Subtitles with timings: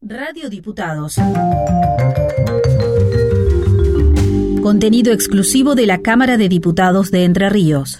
[0.00, 1.16] Radio Diputados.
[4.62, 7.98] Contenido exclusivo de la Cámara de Diputados de Entre Ríos.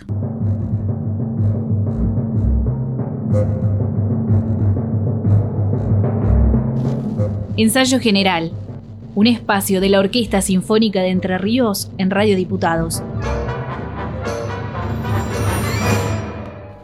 [7.57, 8.53] Ensayo General.
[9.17, 13.03] Un espacio de la Orquesta Sinfónica de Entre Ríos en Radio Diputados.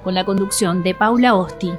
[0.03, 1.71] Con la conducción de Paula Osti.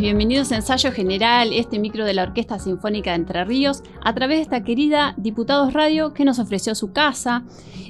[0.00, 4.38] Bienvenidos a Ensayo General, este micro de la Orquesta Sinfónica de Entre Ríos, a través
[4.38, 7.44] de esta querida Diputados Radio que nos ofreció su casa.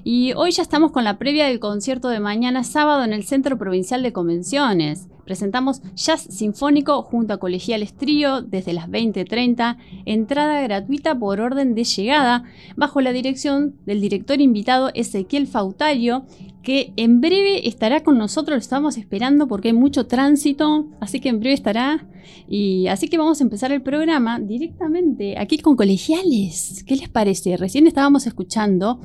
[0.05, 3.57] Y hoy ya estamos con la previa del concierto de mañana sábado en el Centro
[3.57, 5.09] Provincial de Convenciones.
[5.25, 11.85] Presentamos Jazz Sinfónico junto a Colegiales Trío desde las 20.30, entrada gratuita por orden de
[11.85, 12.45] llegada,
[12.77, 16.27] bajo la dirección del director invitado Ezequiel Fautario,
[16.63, 21.29] que en breve estará con nosotros, lo estamos esperando porque hay mucho tránsito, así que
[21.29, 22.07] en breve estará.
[22.49, 26.83] Y así que vamos a empezar el programa directamente aquí con colegiales.
[26.87, 27.57] ¿Qué les parece?
[27.57, 29.01] Recién estábamos escuchando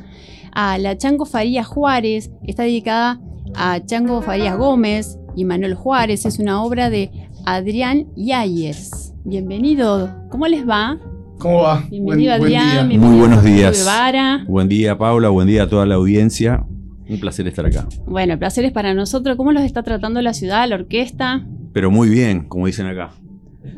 [0.54, 3.22] a la Chango Farías Juárez, está dedicada
[3.56, 7.12] a Chango Farías Gómez y Manuel Juárez, es una obra de
[7.46, 9.14] Adrián Yáñez.
[9.24, 11.00] Bienvenido, ¿cómo les va?
[11.38, 11.86] ¿Cómo va?
[11.90, 12.90] Bienvenido Adrián.
[13.00, 13.88] Muy buenos días.
[14.48, 16.66] Buen día Paula, buen día a toda la audiencia.
[17.08, 17.88] Un placer estar acá.
[18.06, 19.38] Bueno, el placer es para nosotros.
[19.38, 21.48] ¿Cómo los está tratando la ciudad, la orquesta?
[21.72, 23.12] Pero muy bien, como dicen acá.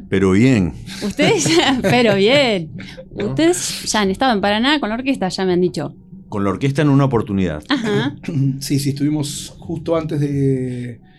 [0.09, 0.73] Pero bien.
[1.05, 1.47] Ustedes,
[1.83, 2.71] pero bien.
[3.11, 5.93] Ustedes ya han estado en Paraná con la orquesta, ya me han dicho.
[6.27, 7.63] Con la orquesta en una oportunidad.
[7.69, 8.15] Ajá.
[8.59, 11.10] Sí, sí, estuvimos justo antes de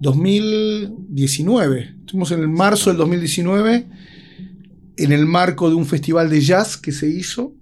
[0.00, 1.94] 2019.
[2.00, 3.86] Estuvimos en el marzo del 2019
[4.98, 7.54] en el marco de un festival de jazz que se hizo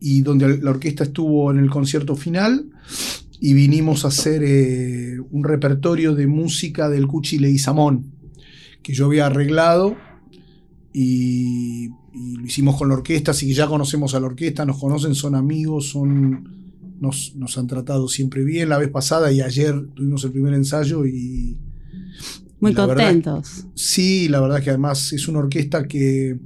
[0.00, 2.66] y donde la orquesta estuvo en el concierto final
[3.40, 8.10] y vinimos a hacer eh, un repertorio de música del Cuchi Leguizamón
[8.82, 9.96] que yo había arreglado
[10.92, 15.14] y, lo hicimos con la orquesta, así que ya conocemos a la orquesta, nos conocen,
[15.14, 16.65] son amigos, son,
[17.00, 18.68] nos, nos han tratado siempre bien.
[18.68, 21.58] La vez pasada y ayer tuvimos el primer ensayo y,
[22.58, 23.66] muy contentos.
[23.74, 26.38] sí, la verdad que además es una orquesta que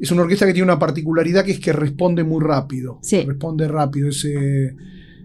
[0.00, 2.98] es una orquesta que tiene una particularidad que es que responde muy rápido.
[3.02, 3.22] Sí.
[3.24, 4.10] Responde rápido.
[4.24, 4.74] Eh,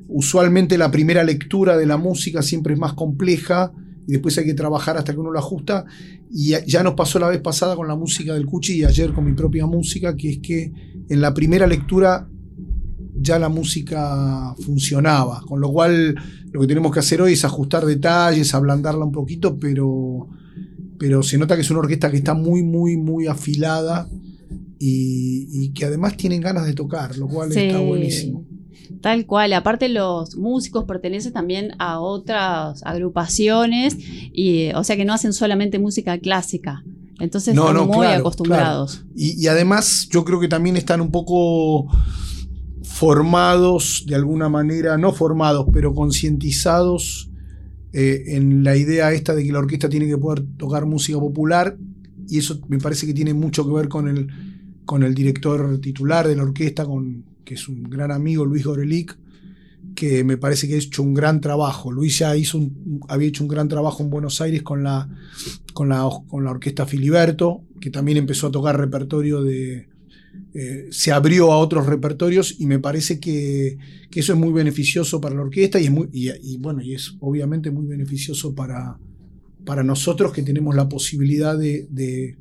[0.07, 3.73] usualmente la primera lectura de la música siempre es más compleja
[4.07, 5.85] y después hay que trabajar hasta que uno lo ajusta.
[6.31, 9.25] Y ya nos pasó la vez pasada con la música del Cuchi y ayer con
[9.25, 10.71] mi propia música, que es que
[11.09, 12.29] en la primera lectura
[13.19, 15.41] ya la música funcionaba.
[15.41, 16.15] Con lo cual
[16.51, 20.27] lo que tenemos que hacer hoy es ajustar detalles, ablandarla un poquito, pero,
[20.97, 24.07] pero se nota que es una orquesta que está muy, muy, muy afilada
[24.79, 28.45] y, que además tienen ganas de tocar, lo cual está buenísimo.
[29.01, 35.13] Tal cual, aparte los músicos pertenecen también a otras agrupaciones, y, o sea que no
[35.13, 36.83] hacen solamente música clásica.
[37.19, 39.03] Entonces están muy acostumbrados.
[39.15, 41.87] Y, y, además yo creo que también están un poco
[42.97, 47.29] formados de alguna manera, no formados, pero concientizados
[47.93, 51.77] eh, en la idea esta de que la orquesta tiene que poder tocar música popular
[52.27, 54.27] y eso me parece que tiene mucho que ver con el,
[54.83, 59.15] con el director titular de la orquesta, con, que es un gran amigo, Luis Gorelic,
[59.95, 61.91] que me parece que ha hecho un gran trabajo.
[61.91, 62.59] Luis ya hizo
[63.09, 65.07] había hecho un gran trabajo en Buenos Aires con la,
[65.75, 69.87] con la, con la orquesta Filiberto, que también empezó a tocar repertorio de,
[70.53, 73.77] eh, se abrió a otros repertorios y me parece que,
[74.13, 78.55] eso es muy beneficioso para la orquesta y es, bueno, y es obviamente muy beneficioso
[78.55, 78.97] para,
[79.65, 82.37] para nosotros que tenemos la posibilidad de, de,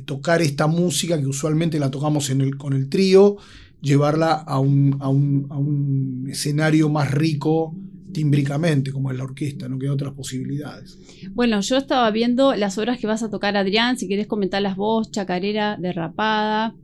[0.00, 3.36] tocar esta música que usualmente la tocamos en el, con el trío,
[3.80, 7.74] llevarla a un, a un, a un escenario más rico
[8.12, 10.98] tímbricamente, como en la orquesta, no queda otras posibilidades.
[11.34, 14.76] Bueno, yo estaba viendo las obras que vas a tocar, Adrián, si querés comentar las
[14.76, 16.74] vos, Chacarera Derrapada,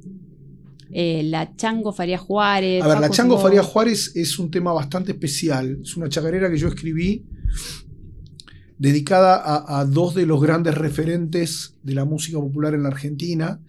[0.91, 2.83] eh, La Chango Faría Juárez.
[2.83, 6.59] A ver, La Chango Faría Juárez es un tema bastante especial, es una chacarera que
[6.59, 7.25] yo escribí
[8.79, 9.43] dedicada
[9.79, 13.61] a, dos de los grandes referentes de la música popular en la Argentina,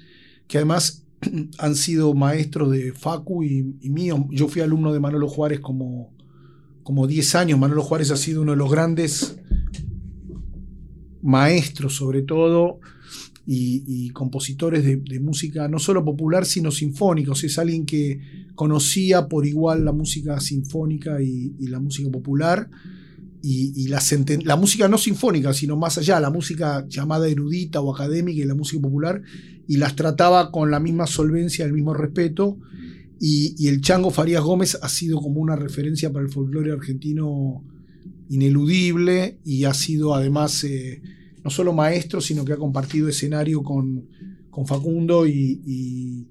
[0.47, 1.04] que además
[1.57, 4.27] han sido maestros de Facu y, mío.
[4.31, 6.15] Yo fui alumno de Manolo Juárez como
[6.85, 9.39] como 10 años, Manolo Juárez ha sido uno de los grandes
[11.23, 12.79] maestros, sobre todo,
[13.47, 17.31] y, compositores de, música no solo popular, sino sinfónica.
[17.41, 18.19] es alguien que
[18.53, 22.69] conocía por igual la música sinfónica y, la música popular.
[23.41, 23.99] Y, la,
[24.43, 28.53] la, música no sinfónica, sino más allá, la música llamada erudita o académica y la
[28.53, 29.23] música popular,
[29.67, 32.57] y las trataba con la misma solvencia, el mismo respeto.
[33.19, 37.63] Y, el Chango Farías Gómez ha sido como una referencia para el folclore argentino
[38.29, 41.01] ineludible y ha sido además eh,
[41.43, 44.07] no solo maestro, sino que ha compartido escenario con,
[44.65, 46.27] Facundo y,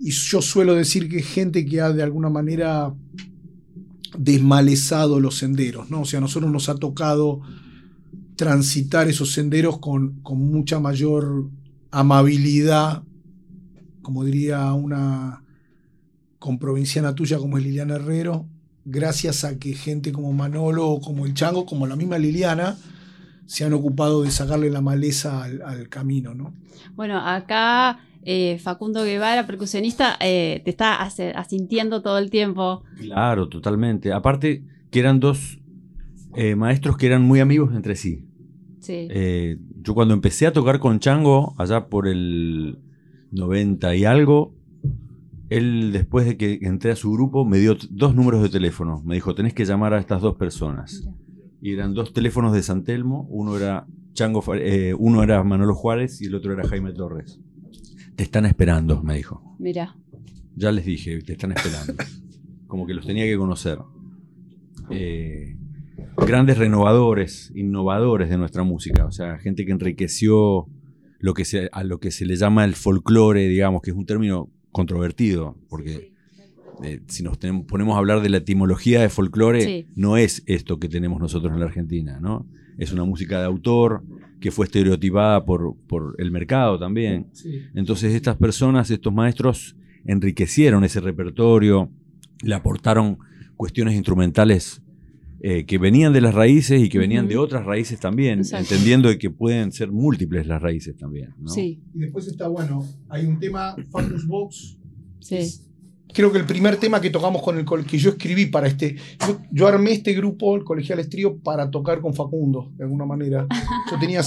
[0.00, 2.92] yo suelo decir que gente que ha de alguna manera
[4.18, 6.00] desmalezado los senderos, ¿no?
[6.00, 7.40] O sea, a nosotros nos ha tocado
[8.34, 11.48] transitar esos senderos con, con mucha mayor
[11.92, 13.04] amabilidad,
[14.00, 15.44] como diría una
[16.38, 18.48] comprovinciana tuya como es Liliana Herrero,
[18.84, 22.76] gracias a que gente como Manolo, como el Chango, como la misma Liliana,
[23.46, 26.54] se han ocupado de sacarle la maleza al, camino, ¿no?
[26.94, 32.82] Bueno, acá eh, Facundo Guevara, percusionista, eh, te está asintiendo todo el tiempo.
[32.98, 34.12] Claro, totalmente.
[34.12, 35.60] Aparte que eran dos
[36.34, 38.24] eh, maestros que eran muy amigos entre sí.
[38.80, 39.08] Sí.
[39.82, 42.78] Yo cuando empecé a tocar con Chango, allá por el
[43.32, 44.54] 90 y algo,
[45.50, 49.02] él después de que entré a su grupo me dio dos números de teléfono.
[49.04, 51.08] Me dijo, tenés que llamar a estas dos personas
[51.60, 56.20] y eran dos teléfonos de San Telmo, uno era Chango, eh, uno era Manolo Juárez
[56.20, 57.40] y el otro era Jaime Torres.
[58.16, 59.56] Te están esperando, me dijo.
[59.58, 59.96] Mira.
[60.54, 61.94] Ya les dije, te están esperando.
[62.66, 63.78] Como que los tenía que conocer.
[64.90, 65.56] Eh,
[66.16, 70.68] grandes renovadores, innovadores de nuestra música, o sea, gente que enriqueció
[71.18, 74.06] lo que se, a lo que se le llama el folclore, digamos, que es un
[74.06, 76.12] término controvertido, porque
[76.82, 80.88] eh, si nos ponemos a hablar de la etimología de folclore, no es esto que
[80.88, 82.46] tenemos nosotros en la Argentina, ¿no?
[82.78, 84.02] Es una música de autor
[84.40, 87.28] que fue estereotipada por, por el mercado también.
[87.74, 91.90] Entonces estas personas, estos maestros, enriquecieron ese repertorio,
[92.42, 93.18] le aportaron
[93.56, 94.82] cuestiones instrumentales
[95.42, 99.30] eh, que venían de las raíces y que venían de otras raíces también, entendiendo que
[99.30, 101.34] pueden ser múltiples las raíces también.
[101.94, 104.78] Y después está, bueno, hay un tema, Focus Box,
[105.20, 105.72] sí
[106.12, 108.96] creo que el primer tema que tocamos con el que yo escribí para este.
[109.50, 113.46] Yo, armé este grupo, el Colegial Estrío, para tocar con Facundo, de alguna manera.
[113.90, 114.22] Yo tenía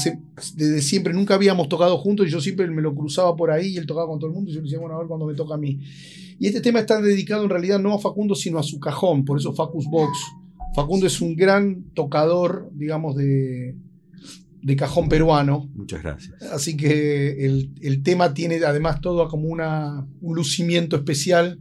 [0.56, 3.78] desde siempre, nunca habíamos tocado juntos y yo siempre me lo cruzaba por ahí y
[3.78, 5.34] él tocaba con todo el mundo y yo le decía, bueno, a ver cuando me
[5.34, 5.80] toca a mí.
[6.40, 9.38] Y este tema está dedicado en realidad no a Facundo, sino a su cajón, por
[9.38, 10.18] eso Facus Box.
[10.76, 13.76] Facundo es un gran tocador, digamos, de,
[14.62, 15.70] de cajón peruano.
[15.74, 16.42] Muchas gracias.
[16.52, 21.60] Así que el, tema tiene además todo como una, un lucimiento especial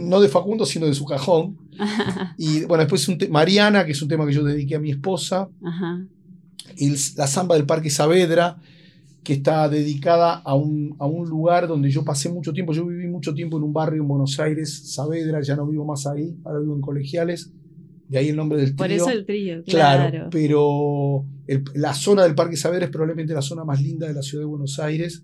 [0.00, 1.56] no de Facundo, sino de su cajón.
[2.36, 5.48] y bueno, después un Mariana, que es un tema que yo dediqué a mi esposa.
[6.76, 8.58] Y la samba del Parque Saavedra,
[9.22, 12.72] que está dedicada a un, a un, lugar donde yo pasé mucho tiempo.
[12.72, 16.06] Yo viví mucho tiempo en un barrio en Buenos Aires, Saavedra, ya no vivo más
[16.06, 17.52] ahí, ahora vivo en colegiales.
[18.08, 18.76] De ahí el nombre del trío.
[18.76, 20.28] Por eso el trío, claro.
[20.30, 21.26] pero
[21.74, 24.46] la zona del Parque Saavedra es probablemente la zona más linda de la ciudad de
[24.46, 25.22] Buenos Aires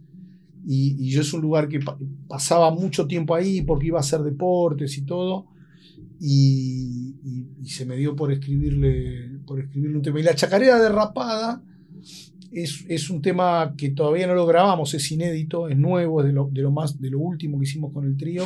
[0.67, 1.81] y, yo es un lugar que
[2.27, 5.47] pasaba mucho tiempo ahí porque iba a hacer deportes y todo.
[6.21, 7.15] Y,
[7.65, 10.21] se me dio por escribirle, por escribirle un tema.
[10.21, 11.63] Y la chacarera derrapada
[12.53, 16.33] es, es, un tema que todavía no lo grabamos, es inédito, es nuevo, es de
[16.33, 18.45] lo, de lo, más, de lo último que hicimos con el trío.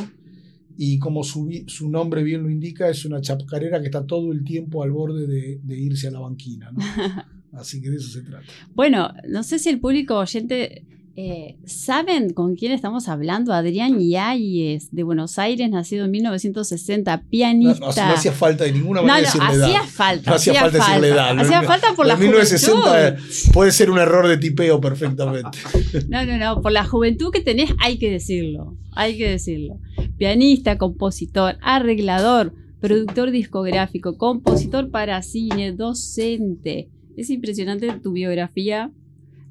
[0.80, 4.44] Y como su, su, nombre bien lo indica, es una chacarera que está todo el
[4.44, 6.70] tiempo al borde de, de irse a la banquina.
[6.70, 6.78] ¿no?
[7.58, 8.46] Así que de eso se trata.
[8.74, 10.84] Bueno, no sé si el público oyente
[11.20, 13.52] eh, ¿Saben con quién estamos hablando?
[13.52, 18.06] Adrián Yáñez, de Buenos Aires, nacido en 1960, pianista.
[18.06, 20.30] No, hacía falta de ninguna manera no, no, hacía falta.
[20.30, 21.36] No hacía, falta, decirle edad.
[21.36, 23.16] Hacía falta por la 1960
[23.52, 25.58] puede ser un error de tipeo perfectamente.
[26.08, 26.62] No, no, no.
[26.62, 28.76] Por la juventud que tenés hay que decirlo.
[28.92, 29.80] Hay que decirlo.
[30.18, 36.90] Pianista, compositor, arreglador, productor discográfico, compositor para cine, docente.
[37.16, 38.92] Es impresionante tu biografía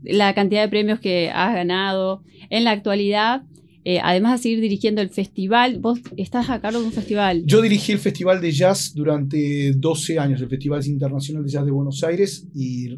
[0.09, 2.23] la cantidad de premios que has ganado.
[2.49, 3.43] En la actualidad,
[3.83, 7.43] eh, además de seguir dirigiendo el festival, vos estás a cargo de un festival.
[7.45, 11.71] Yo dirigí el Festival de Jazz durante 12 años, el Festival Internacional de Jazz de
[11.71, 12.89] Buenos Aires, y,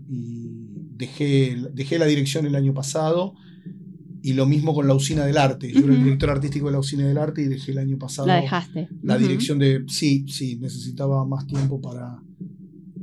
[0.97, 3.35] dejé, dejé la dirección el año pasado.
[4.21, 5.71] Y lo mismo con la Usina del Arte.
[5.71, 8.27] Yo era el director artístico de la Usina del Arte y dejé el año pasado.
[8.27, 8.89] La dejaste.
[9.01, 9.85] La dirección de.
[9.87, 12.19] Sí, sí, necesitaba más tiempo para,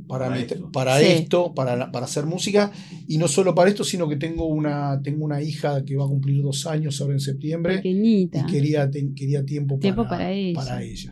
[0.07, 0.33] para,
[0.71, 2.71] para, esto, para, para, hacer música.
[3.07, 6.07] Y no solo para esto, sino que tengo una, tengo una hija que va a
[6.07, 7.77] cumplir dos años ahora en septiembre.
[7.77, 8.39] Pequeñita.
[8.39, 11.11] Y quería, quería tiempo, tiempo para, para, ella.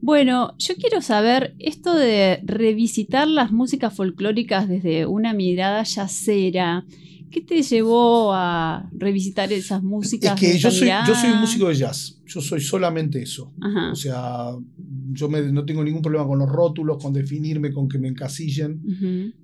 [0.00, 6.84] Bueno, yo quiero saber esto de revisitar las músicas folclóricas desde una mirada yacera.
[7.30, 10.34] ¿Qué te llevó a revisitar esas músicas?
[10.34, 11.40] Es que de yo soy, yo soy mirada?
[11.40, 12.20] músico de jazz.
[12.24, 13.52] Yo soy solamente eso.
[13.60, 13.92] Ajá.
[13.92, 14.52] O sea,
[15.12, 18.80] yo me- no tengo ningún problema con los rótulos, con definirme, con que me encasillen.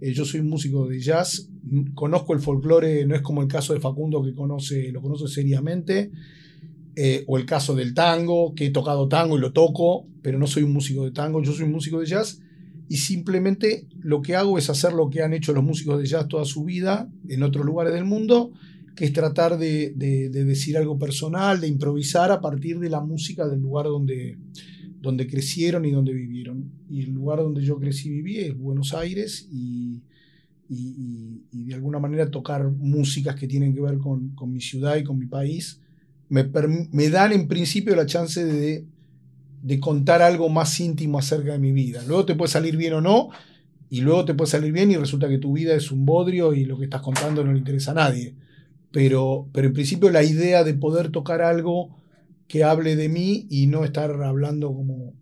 [0.01, 1.49] Eh, yo soy un músico de jazz.
[1.95, 6.11] Conozco el folclore, no es como el caso de Facundo que conoce, lo conoce seriamente.
[6.95, 10.47] eh, o el caso del tango, que he tocado tango y lo toco, pero no
[10.47, 12.41] soy un músico de tango, yo soy un músico de jazz.
[12.93, 16.29] Y simplemente lo que hago es hacer lo que han hecho los músicos de jazz
[16.29, 18.53] toda su vida en otros lugares del mundo,
[18.95, 23.01] que es tratar de, de- de decir algo personal, de improvisar a partir de la
[23.01, 24.37] música del lugar donde,
[25.01, 26.71] donde crecieron y donde vivieron.
[26.91, 30.03] Y el lugar donde yo crecí y viví es Buenos Aires y,
[30.69, 35.05] y- de alguna manera tocar músicas que tienen que ver con, con mi ciudad y
[35.05, 35.81] con mi país
[36.29, 36.45] me,
[36.93, 38.85] me dan en principio la chance de,
[39.63, 42.03] de contar algo más íntimo acerca de mi vida.
[42.07, 43.31] Luego te puede salir bien o no,
[43.93, 46.65] y luego te puede salir bien y resulta que tu vida es un bodrio y
[46.65, 48.35] lo que estás contando no le interesa a nadie.
[48.91, 51.95] Pero, pero en principio la idea de poder tocar algo
[52.49, 55.13] que hable de mí y no estar hablando como,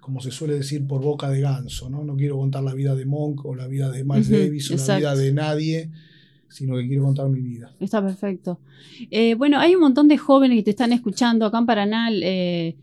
[0.00, 1.88] como se suele decir, por boca de ganso.
[1.88, 4.76] No, no quiero contar la vida de Monk o la vida de Miles Davis o
[4.76, 5.90] la vida de nadie,
[6.50, 7.72] sino que quiero contar mi vida.
[7.80, 8.58] Está perfecto.
[9.10, 12.76] Eh, bueno, hay un montón de jóvenes que te están escuchando acá en Paraná, eh,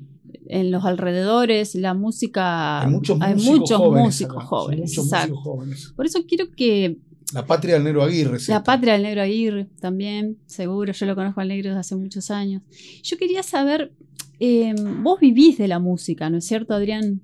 [0.48, 2.82] en los alrededores, la música.
[2.82, 4.06] Hay muchos hay músicos muchos jóvenes.
[4.06, 5.28] músicos sí, jóvenes, muchos exacto.
[5.36, 5.94] músicos jóvenes.
[5.96, 6.98] Por eso quiero que
[7.34, 8.40] La patria del Negro Aguirre.
[8.40, 8.52] sí.
[8.52, 12.32] la patria del negro Aguirre también, seguro, yo lo conozco al negro desde hace muchos
[12.32, 12.62] años.
[13.04, 13.92] Yo quería saber,
[14.40, 17.22] eh, vos vivís de la música, ¿no es cierto, Adrián?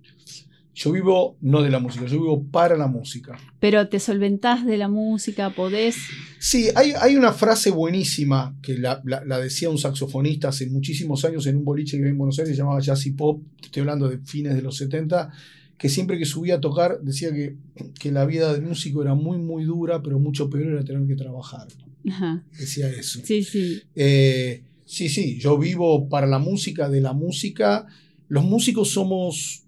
[0.76, 3.38] Yo vivo no de la música, yo vivo para la música.
[3.60, 5.96] Pero te solventás de la música, podés.
[6.40, 11.24] Sí, hay, hay una frase buenísima que la, la- la decía un saxofonista hace muchísimos
[11.26, 13.82] años en un boliche que había en Buenos Aires, se llamaba Jazz y Pop, estoy
[13.82, 15.32] hablando de fines de los 70,
[15.78, 17.56] que siempre que subía a tocar decía que,
[18.00, 21.16] que la vida del músico era muy, muy dura, pero mucho peor era tener que
[21.16, 21.68] trabajar.
[22.10, 22.44] Ajá.
[22.58, 23.20] Decía eso.
[23.24, 23.82] Sí, sí.
[23.96, 27.86] Eh, sí, sí, yo vivo para la música, de la música.
[28.28, 29.63] Los músicos somos,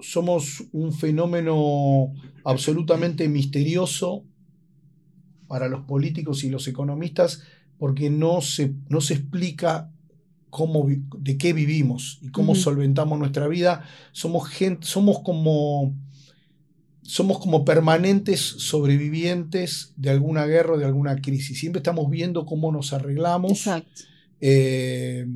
[0.00, 2.12] somos un fenómeno
[2.44, 4.24] absolutamente misterioso
[5.48, 7.42] para los políticos y los economistas
[7.78, 9.90] porque no se, no se explica
[10.50, 10.86] cómo,
[11.18, 13.84] de qué vivimos y cómo solventamos nuestra vida.
[14.12, 15.94] Somos, gente, somos como
[17.02, 21.60] somos como permanentes sobrevivientes de alguna guerra o de alguna crisis.
[21.60, 23.52] Siempre estamos viendo cómo nos arreglamos.
[23.52, 24.02] Exacto.
[24.40, 25.26] Eh,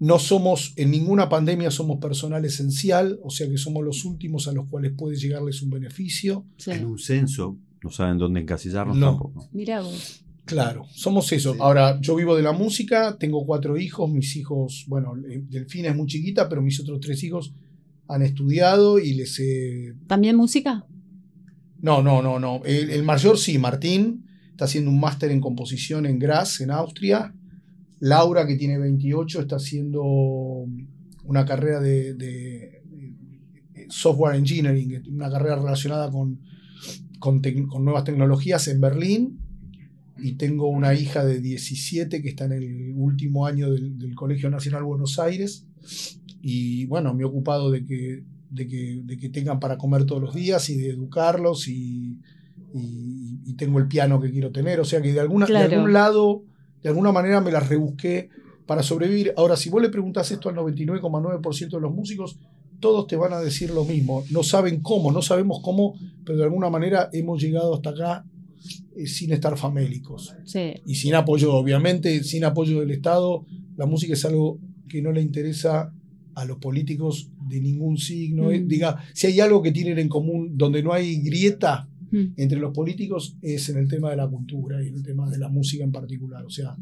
[0.00, 4.52] no somos, en ninguna pandemia somos personal esencial, o sea que somos los últimos a
[4.52, 6.46] los cuales puede llegarles un beneficio.
[6.56, 6.70] Sí.
[6.72, 9.10] En un censo no saben dónde encasillarnos No.
[9.10, 9.48] tampoco.
[9.52, 10.24] Mirá vos.
[10.46, 11.52] Claro, somos eso.
[11.52, 11.58] Sí.
[11.62, 15.96] Ahora, yo vivo de la música, tengo cuatro hijos, mis hijos, bueno, eh, Delfina es
[15.96, 17.52] muy chiquita, pero mis otros tres hijos
[18.08, 19.94] han estudiado y les he...
[20.08, 20.86] ¿También música?
[21.78, 22.62] No, no, no, no.
[22.64, 27.34] El, el mayor sí, Martín, está haciendo un máster en composición en Graz, en Austria.
[28.00, 30.02] Laura, que tiene 28, está haciendo
[31.24, 32.82] una carrera de, de-
[33.74, 36.40] de software engineering, una carrera relacionada con,
[37.18, 37.40] con,
[37.84, 39.38] nuevas tecnologías en Berlín.
[40.22, 44.50] Y tengo una hija de 17 que está en el último año del, del Colegio
[44.50, 45.66] Nacional Buenos Aires.
[46.42, 50.20] Y bueno, me he ocupado de que, de, que, de que tengan para comer todos
[50.20, 52.18] los días y de educarlos y,
[52.74, 54.78] y- y tengo el piano que quiero tener.
[54.80, 55.74] O sea que de, alguna, de Claro.
[55.74, 56.44] algún lado,
[56.82, 58.30] de alguna manera me las rebusqué
[58.66, 59.34] para sobrevivir.
[59.36, 62.38] Ahora, si vos le preguntas esto al 99,9% de los músicos,
[62.78, 64.24] todos te van a decir lo mismo.
[64.30, 65.94] No saben cómo, no sabemos cómo,
[66.24, 68.24] pero de alguna manera hemos llegado hasta acá
[68.96, 70.34] eh, sin estar famélicos.
[70.44, 70.74] Sí.
[70.86, 73.44] Y sin apoyo, obviamente, sin apoyo del Estado,
[73.76, 74.58] la música es algo
[74.88, 75.92] que no le interesa
[76.34, 78.44] a los políticos de ningún signo.
[78.44, 78.50] Mm.
[78.52, 82.34] Eh, Diga, si hay algo que tienen en común donde no hay grieta Mm.
[82.36, 85.38] entre los políticos es en el tema de la cultura y en el tema de
[85.38, 86.44] la música en particular.
[86.44, 86.76] O sea,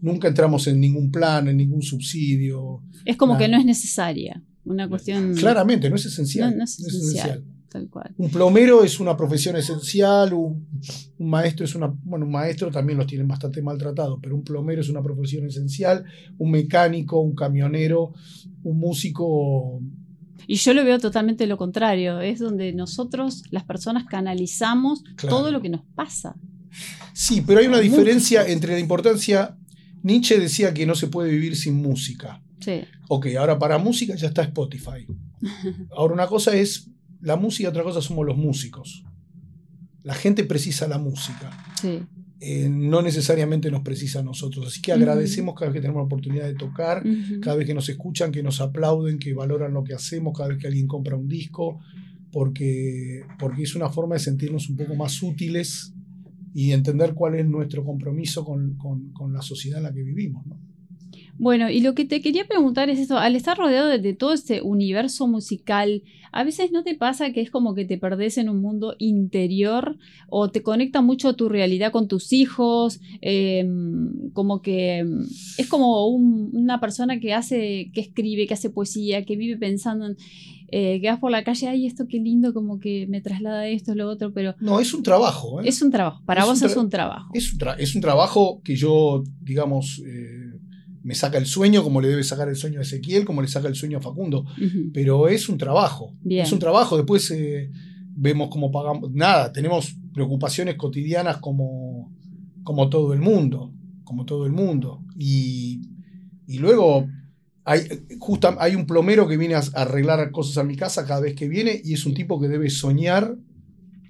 [0.00, 2.82] nunca entramos en ningún plan, en ningún subsidio.
[3.04, 4.42] Es como que no es necesaria.
[4.64, 5.34] Una cuestión.
[5.34, 6.50] Claramente, no es esencial.
[6.50, 7.44] No, no es esencial.
[7.68, 8.14] Tal cual.
[8.16, 10.66] Un plomero es una profesión esencial, un,
[11.18, 14.80] un maestro es una, bueno, un maestro también los tienen bastante maltratados, pero un plomero
[14.80, 16.04] es una profesión esencial,
[16.38, 18.12] un mecánico, un camionero,
[18.62, 19.80] un músico,
[20.46, 22.20] Y yo lo veo totalmente lo contrario.
[22.20, 25.36] Es donde nosotros, las personas, canalizamos Claro.
[25.36, 26.36] todo lo que nos pasa.
[27.12, 29.56] Sí, pero hay una diferencia entre la importancia.
[30.02, 32.42] Nietzsche decía que no se puede vivir sin música.
[32.60, 32.82] Sí.
[33.08, 35.06] Ok, ahora para música ya está Spotify.
[35.96, 36.90] Ahora una cosa es
[37.20, 39.04] la música, otra cosa somos los músicos.
[40.02, 41.50] La gente precisa la música.
[41.80, 42.00] Sí.
[42.40, 44.66] Eh, no necesariamente nos precisa a nosotros.
[44.66, 47.02] Así que agradecemos cada vez que tenemos la oportunidad de tocar,
[47.40, 50.58] cada vez que nos escuchan, que nos aplauden, que valoran lo que hacemos, cada vez
[50.58, 51.80] que alguien compra un disco,
[52.32, 55.94] porque, porque es una forma de sentirnos un poco más útiles
[56.52, 60.46] y entender cuál es nuestro compromiso con, con- con la sociedad en la que vivimos.
[60.46, 60.58] ¿no?
[61.38, 64.32] Bueno, y lo que te quería preguntar es esto, al estar rodeado de, de todo
[64.32, 66.02] este universo musical,
[66.32, 69.98] ¿a veces no te pasa que es como que te perdés en un mundo interior
[70.28, 73.00] o te conecta mucho tu realidad con tus hijos?
[73.20, 73.66] Eh,
[74.32, 75.22] como que mm,
[75.58, 80.06] es como un- una persona que hace, que escribe, que hace poesía, que vive pensando
[80.06, 80.16] en,
[80.72, 83.94] eh, que vas por la calle, ay, esto qué lindo, como que me traslada esto,
[83.94, 85.60] lo otro, pero No, es un trabajo.
[85.60, 85.68] ¿eh?
[85.68, 87.30] es un trabajo, para Es vos un es un trabajo.
[87.34, 90.45] Es un, tra- es un trabajo que yo, digamos, eh,
[91.06, 93.68] me saca el sueño, como le debe sacar el sueño a Ezequiel, como le saca
[93.68, 94.44] el sueño a Facundo.
[94.92, 96.14] Pero es un trabajo.
[96.20, 96.44] Bien.
[96.44, 96.96] Es un trabajo.
[96.96, 97.70] Después eh,
[98.16, 99.12] vemos cómo pagamos.
[99.12, 102.12] Nada, tenemos preocupaciones cotidianas como,
[102.64, 103.72] como todo el mundo.
[104.02, 105.04] Como todo el mundo.
[105.16, 105.80] Y,
[106.48, 107.06] y luego
[107.64, 107.82] hay,
[108.18, 111.48] justa- hay un plomero que viene a arreglar cosas a mi casa cada vez que
[111.48, 113.36] viene y es un tipo que debe soñar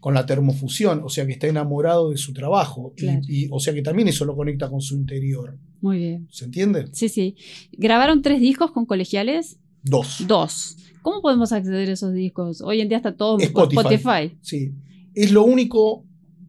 [0.06, 3.20] con la termofusión, o sea que está enamorado de su trabajo, y- Claro.
[3.26, 6.28] y, o sea que también eso lo conecta con su interior, Muy bien.
[6.30, 6.86] ¿se entiende?
[6.92, 7.34] Sí, sí.
[7.72, 9.58] ¿Grabaron tres discos con colegiales?
[9.82, 10.22] Dos.
[10.28, 10.76] Dos.
[11.02, 12.60] ¿Cómo podemos acceder a esos discos?
[12.60, 13.80] Hoy en día está todo Spotify.
[13.94, 14.38] Spotify.
[14.42, 14.74] Sí.
[15.12, 16.04] Es lo único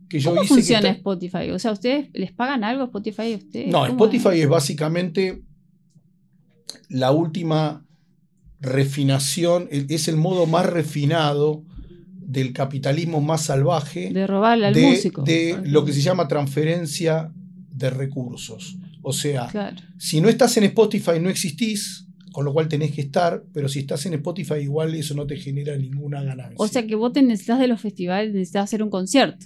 [0.08, 0.54] que yo ¿Cómo hice.
[0.54, 1.50] funciona que está- Spotify?
[1.50, 3.68] O sea, ¿ustedes les pagan algo a Spotify a ustedes?
[3.72, 5.42] No, ¿Cómo Spotify es básicamente
[6.90, 7.84] la última
[8.60, 11.64] refinación, el- es el modo más refinado
[12.28, 15.24] del capitalismo más salvaje De robarle al de, músico.
[15.24, 17.32] de lo que se llama transferencia
[17.72, 18.78] de recursos.
[19.02, 19.78] O sea, Claro.
[19.98, 23.80] si no estás en Spotify no existís, con lo cual tenés que estar, pero si
[23.80, 26.56] estás en Spotify igual eso no te genera ninguna ganancia.
[26.58, 29.46] O sea que vos te necesitas de los festivales, necesitas hacer un concierto.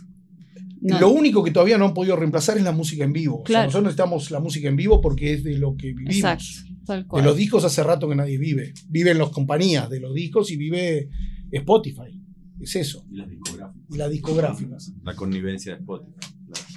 [0.81, 0.99] No.
[0.99, 3.35] Lo único que todavía no han podido reemplazar es la música en vivo.
[3.35, 3.65] O sea, Claro.
[3.67, 6.15] nosotros necesitamos la música en vivo porque es de lo que vivimos.
[6.15, 6.45] Exacto.
[6.87, 7.23] Tal De cual.
[7.23, 8.73] los discos hace rato que nadie vive.
[8.89, 11.07] Viven las compañías de los discos y vive
[11.51, 12.19] Spotify.
[12.61, 13.03] Es eso.
[13.11, 13.83] Y las discográficas.
[13.89, 14.93] Y las discográficas.
[15.03, 16.11] La connivencia de Spotify.
[16.45, 16.67] claro.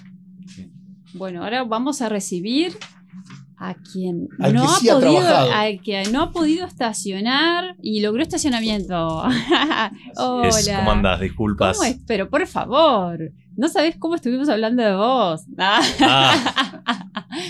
[0.46, 0.72] Sí.
[1.14, 2.72] Bueno, ahora vamos a recibir
[3.56, 5.52] a quien Al no que ha sí ha podido, trabajado.
[5.52, 9.22] al que no ha podido estacionar y logró estacionamiento.
[10.16, 10.48] Hola.
[10.48, 11.20] Es, ¿Cómo andás?
[11.20, 11.76] Disculpas.
[11.78, 11.98] ¿Cómo es?
[12.06, 15.42] Pero por favor, no sabés cómo estuvimos hablando de vos.
[15.58, 15.82] Ah,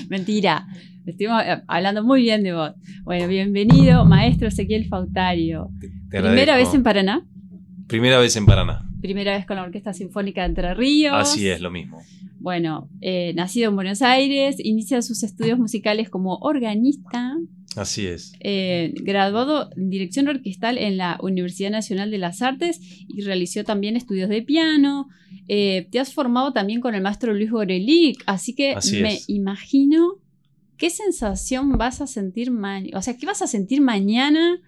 [0.09, 0.67] Mentira.
[1.07, 2.73] Estuvimos eh, hablando muy bien de vos.
[3.03, 5.71] Bueno, bienvenido, maestro Ezequiel Fautario.
[5.81, 6.57] te Primera agradezco.
[6.71, 7.27] vez en Paraná,
[7.87, 8.87] Primera vez en Paraná.
[9.01, 11.13] primera vez con la Orquesta Sinfónica de Entre Ríos.
[11.15, 12.01] Así es, lo mismo.
[12.41, 17.37] Bueno, eh, nacido en Buenos Aires, inicia sus estudios musicales como organista,
[17.77, 18.33] Así es.
[18.41, 23.97] eh, graduado en dirección orquestal en la Universidad Nacional de las Artes y realizó también
[23.97, 25.09] estudios de piano.
[25.49, 29.29] Eh, te has formado también con el maestro Luis Gorelic, así que Así me es.
[29.29, 30.15] imagino
[30.77, 34.61] qué sensación vas a sentir mañana, o sea, qué vas a sentir mañana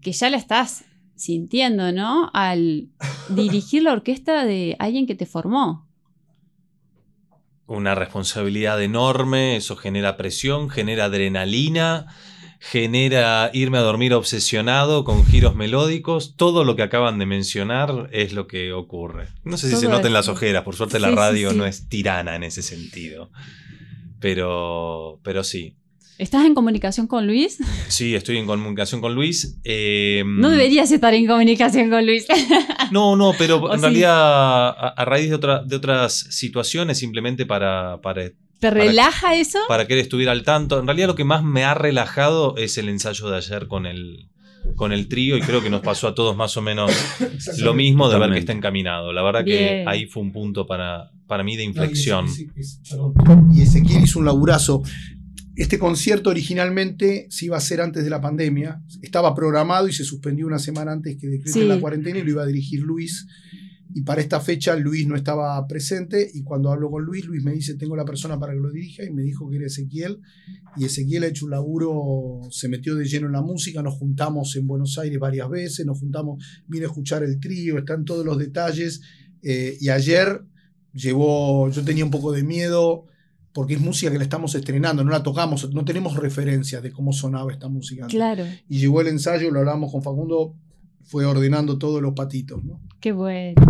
[0.00, 0.84] que ya la estás
[1.18, 2.30] sintiendo, ¿no?
[2.32, 2.88] Al
[3.28, 5.86] dirigir la orquesta de alguien que te formó.
[7.66, 12.06] Una responsabilidad enorme, eso genera presión, genera adrenalina,
[12.60, 16.34] genera irme a dormir obsesionado con giros melódicos.
[16.36, 19.28] Todo lo que acaban de mencionar es lo que ocurre.
[19.44, 21.56] No sé si se noten las ojeras, por suerte la sí, radio sí.
[21.56, 23.30] no es tirana en ese sentido.
[24.20, 25.77] Pero, pero sí.
[26.18, 27.58] ¿Estás en comunicación con Luis?
[27.88, 29.58] Sí, estoy en comunicación con Luis.
[29.64, 32.26] Eh, No deberías estar en comunicación con Luis.
[32.90, 33.82] No, no, pero ¿O en sí?
[33.82, 39.58] realidad a, a raíz de, otra- de otras situaciones, simplemente para, para, ¿Te relaja eso?
[39.68, 40.78] para que él estuviera al tanto.
[40.80, 44.28] En realidad lo que más me ha relajado es el ensayo de ayer con el,
[44.74, 46.90] con el trío y creo que nos pasó a todos más o menos
[47.58, 49.12] lo mismo de ver que está encaminado.
[49.12, 52.26] La verdad que ahí fue un punto para, para mí de No, inflexión.
[52.88, 53.50] Perdón.
[53.54, 54.82] Y Ezequiel hizo un laburazo.
[55.58, 58.80] Este concierto originalmente se iba a hacer antes de la pandemia.
[59.02, 61.66] Estaba programado y se suspendió una semana antes que decrete Sí.
[61.66, 63.26] la cuarentena y lo iba a dirigir Luis.
[63.92, 67.52] Y para esta fecha Luis no estaba presente y cuando hablo con Luis, Luis me
[67.52, 70.20] dice, tengo la persona para que lo dirija y me dijo que era Ezequiel.
[70.76, 74.54] Y Ezequiel ha hecho un laburo, se metió de lleno en la música, nos juntamos
[74.54, 78.38] en Buenos Aires varias veces, nos juntamos, vine a escuchar el trío, están todos los
[78.38, 79.00] detalles.
[79.42, 80.42] eh, y ayer
[80.92, 83.06] llevó, yo tenía un poco de miedo
[83.52, 87.12] porque es música que la estamos estrenando, no la tocamos, no tenemos referencias de cómo
[87.12, 88.04] sonaba esta música.
[88.04, 88.16] antes.
[88.16, 88.44] Claro.
[88.68, 90.54] Y llegó el ensayo, lo hablamos con Facundo,
[91.02, 92.62] fue ordenando todos los patitos.
[92.62, 92.80] ¿no?
[93.00, 93.60] Qué bueno.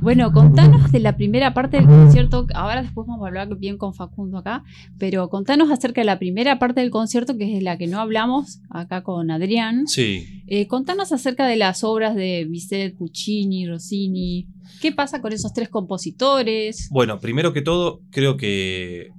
[0.00, 2.46] Bueno, contanos de la primera parte del concierto.
[2.54, 4.64] Ahora después vamos a hablar bien con Facundo acá,
[4.98, 8.62] pero contanos acerca de la primera parte del concierto, que es la que no hablamos
[8.70, 9.86] acá con Adrián.
[9.86, 10.42] Sí.
[10.46, 14.46] Eh, contanos acerca de las obras de Bizet, Puccini, Rossini.
[14.80, 16.88] ¿Qué pasa con esos tres compositores?
[16.90, 19.10] Bueno, primero que todo, creo que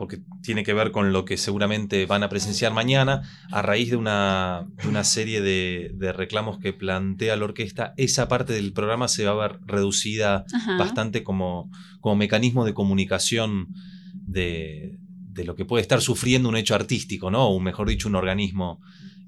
[0.00, 3.20] porque tiene que ver con lo que seguramente van a presenciar mañana,
[3.52, 8.26] a raíz de una, de una serie de, de, reclamos que plantea la orquesta, esa
[8.26, 10.78] parte del programa se va a ver reducida Ajá.
[10.78, 13.68] bastante como, como mecanismo de comunicación
[14.14, 14.98] de,
[15.34, 17.50] de, lo que puede estar sufriendo un hecho artístico, ¿no?
[17.50, 18.80] o mejor dicho, un organismo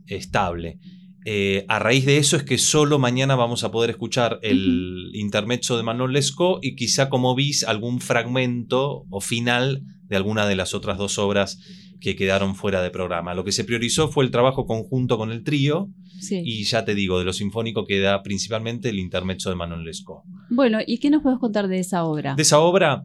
[0.06, 0.78] estable.
[1.24, 5.12] Eh, a raíz de eso es que solo mañana vamos a poder escuchar el uh
[5.12, 5.20] -huh.
[5.20, 10.56] intermezzo de Manuel Lescaut y quizá como bis algún fragmento o final de alguna de
[10.56, 11.58] las otras dos obras
[12.00, 13.34] que quedaron fuera de programa.
[13.34, 15.88] Lo que se priorizó fue el trabajo conjunto con el trío
[16.20, 16.42] sí.
[16.44, 20.24] y ya te digo, de lo sinfónico queda principalmente el intermezzo de Manuel Lescaut.
[20.50, 22.34] Bueno, ¿y qué nos puedes contar de esa obra?
[22.34, 23.04] De esa obra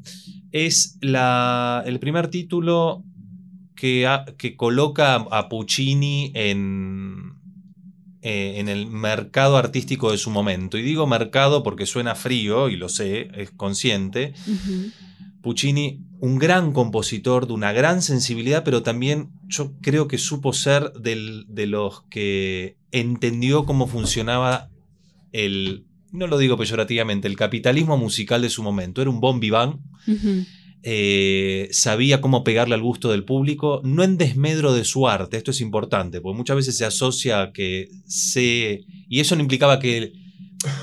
[0.52, 3.04] es la, el primer título
[3.76, 7.27] que, que coloca a Puccini en,
[8.30, 10.78] eh, en el mercado artístico de su momento.
[10.78, 14.34] Y digo mercado porque suena frío, y lo sé, es consciente.
[14.46, 14.92] Uh -huh.
[15.42, 20.92] Puccini, un gran compositor de una gran sensibilidad, pero también yo creo que supo ser
[20.92, 24.72] del, de los que entendió cómo funcionaba
[25.32, 29.02] el, no lo digo peyorativamente, el capitalismo musical de su momento.
[29.02, 29.78] Era un bon vivant.
[30.06, 30.48] Uh -huh.
[30.84, 35.52] Eh, sabía cómo pegarle al gusto del público, no en desmedro de su arte, esto
[35.52, 38.86] es importante, porque muchas veces se asocia a que se...
[39.10, 40.14] Y eso no implicaba que...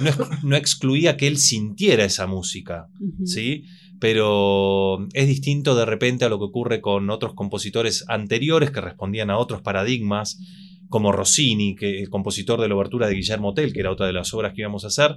[0.00, 0.10] No,
[0.42, 3.26] no excluía que él sintiera esa música, Uh -huh.
[3.26, 3.64] ¿sí?
[4.00, 9.30] Pero es distinto de repente a lo que ocurre con otros compositores anteriores que respondían
[9.30, 10.38] a otros paradigmas,
[10.90, 14.12] como Rossini, que el compositor de la obertura de Guillermo Tell, que era otra de
[14.12, 15.16] las obras que íbamos a hacer,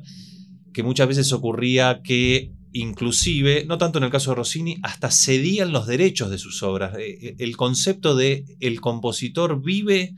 [0.74, 5.72] que muchas veces ocurría que inclusive, no tanto en el caso de Rossini, hasta cedían
[5.72, 6.96] los derechos de sus obras.
[7.00, 10.14] Eh, El concepto de el compositor vive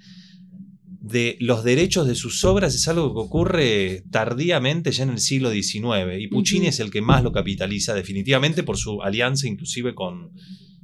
[1.01, 5.49] de los derechos de sus obras es algo que ocurre tardíamente ya en el siglo
[5.51, 6.69] XIX y Puccini Uh -huh.
[6.69, 10.31] es el que más lo capitaliza definitivamente por su alianza inclusive con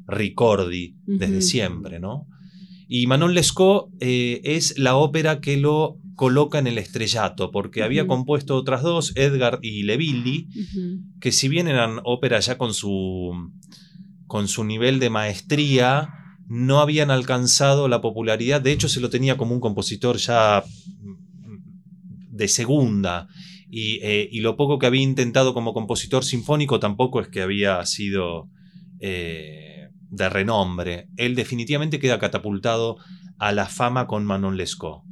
[0.08, 2.28] Ricordi desde siempre, ¿no?
[2.88, 8.08] Y Manon Lescaut eh, es la ópera que lo coloca en el estrellato, porque había
[8.08, 10.48] compuesto otras dos, Edgar y Levilli,
[11.20, 13.52] que si bien eran óperas ya con su,
[14.28, 16.10] con su nivel de maestría,
[16.48, 18.62] no habían alcanzado la popularidad.
[18.62, 20.64] De hecho, se lo tenía como un compositor ya
[22.30, 23.28] de segunda.
[23.70, 27.84] Y, eh, y lo poco que había intentado como compositor sinfónico tampoco es que había
[27.86, 28.50] sido
[29.00, 31.10] eh, de renombre.
[31.18, 32.98] Él definitivamente queda catapultado
[33.38, 35.04] a la fama con Manon Lescaut.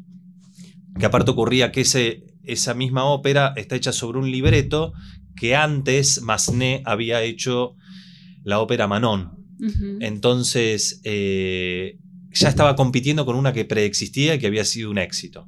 [0.99, 4.93] Que aparte ocurría que ese, esa misma ópera está hecha sobre un libreto
[5.36, 7.75] que antes Massenet había hecho
[8.43, 9.32] la ópera Manon.
[10.01, 11.97] Entonces eh,
[12.32, 15.47] ya estaba compitiendo con una que preexistía y que había sido un éxito.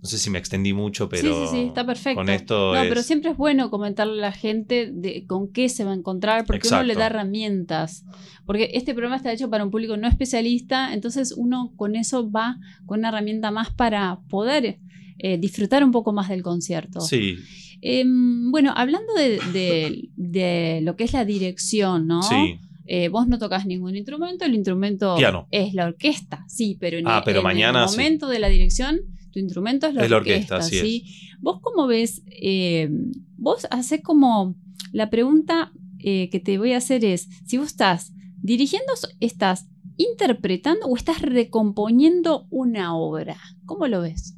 [0.00, 2.20] No sé si me extendí mucho, pero sí, sí, sí, está perfecto.
[2.20, 5.68] con esto no, es- pero siempre es bueno comentarle a la gente de con qué
[5.68, 8.04] se va a encontrar, porque uno le da herramientas.
[8.46, 12.58] Porque este programa está hecho para un público no especialista, entonces uno con eso va
[12.86, 14.78] con una herramienta más para poder
[15.18, 17.00] eh, disfrutar un poco más del concierto.
[17.00, 17.36] Sí,
[17.80, 22.22] Em, bueno, hablando de, de- de lo que es la dirección, ¿no?
[22.22, 22.58] sí.
[22.90, 25.46] Eh, vos no tocas ningún instrumento, el instrumento Piano.
[25.50, 27.96] es la orquesta, sí, pero en, Ah, el- pero en mañana el sí.
[27.98, 29.00] momento de la dirección,
[29.38, 31.36] tu instrumento es la Es la orquesta, orquesta, así ¿sí?
[31.40, 32.22] ¿Vos cómo ves?
[32.26, 32.88] eh,
[33.36, 34.56] vos haces como,
[34.92, 35.70] la pregunta
[36.00, 41.22] eh, que te voy a hacer es, si vos estás dirigiendo, estás interpretando o estás
[41.22, 44.34] recomponiendo una obra, ¿cómo lo ves?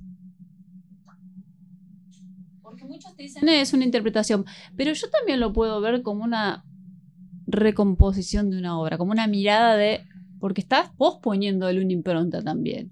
[2.62, 4.44] Porque muchos te dicen, "Eh, es una interpretación,
[4.76, 6.64] pero yo también lo puedo ver como una
[7.46, 10.02] recomposición de una obra, como una mirada de.
[10.38, 12.90] Porque estás vos poniéndole una impronta también.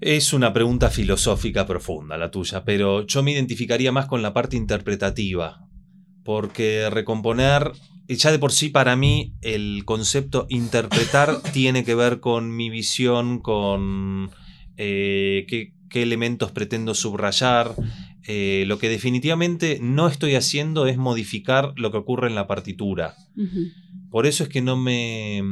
[0.00, 4.56] Es una pregunta filosófica profunda la tuya, pero yo me identificaría más con la parte
[4.56, 5.68] interpretativa,
[6.24, 7.72] porque recomponer,
[8.08, 13.40] ya de por sí para mí el concepto interpretar tiene que ver con mi visión,
[13.40, 14.30] con
[14.78, 17.74] eh, qué, qué elementos pretendo subrayar.
[18.26, 23.16] Eh, lo que definitivamente no estoy haciendo es modificar lo que ocurre en la partitura.
[24.10, 25.42] Por eso es que no me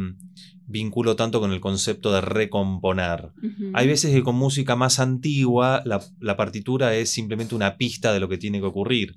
[0.68, 3.30] vinculo tanto con el concepto de recomponer.
[3.72, 8.20] Hay veces que con música más antigua la, la partitura es simplemente una pista de
[8.20, 9.16] lo que tiene que ocurrir.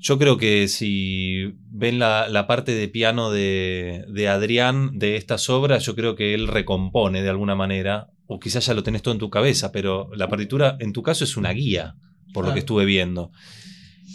[0.00, 5.48] Yo creo que si ven la, la parte de piano de, de Adrián de estas
[5.48, 9.14] obras, yo creo que él recompone de alguna manera o quizás ya lo tenés todo
[9.14, 11.94] en tu cabeza, pero la partitura en tu caso es una guía,
[12.34, 13.32] por lo que estuve viendo.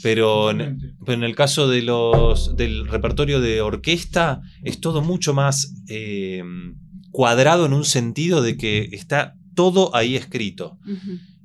[0.01, 5.33] Pero en, pero en el caso de los, del repertorio de orquesta, es todo mucho
[5.33, 6.43] más eh,
[7.11, 10.77] cuadrado en un sentido de que está todo ahí escrito.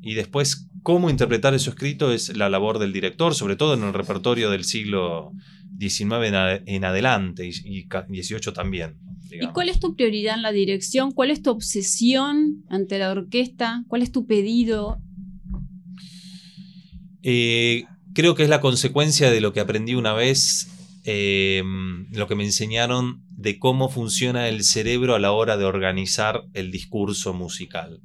[0.01, 3.93] Y después, cómo interpretar eso escrito es la labor del director, sobre todo en el
[3.93, 5.33] repertorio del siglo
[5.79, 8.97] XIX en, ade- en adelante y, XVIII también.
[9.31, 11.13] ¿Y cuál es tu prioridad en la dirección?
[11.13, 13.85] ¿Cuál es tu obsesión ante la orquesta?
[13.87, 14.99] ¿Cuál es tu pedido?
[17.23, 17.85] Eh,
[18.19, 20.67] creo que es la consecuencia de lo que aprendí una vez,
[21.05, 21.63] eh,
[22.11, 26.73] lo que me enseñaron de cómo funciona el cerebro a la hora de organizar el
[26.73, 28.01] discurso musical.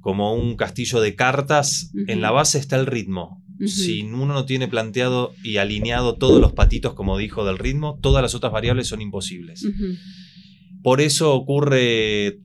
[0.00, 3.44] Como un castillo de cartas, en la base está el ritmo.
[3.66, 8.22] Si uno no tiene planteado y alineado todos los patitos, como dijo, del ritmo, todas
[8.22, 9.62] las otras variables son imposibles.
[10.82, 12.38] Por eso ocurre.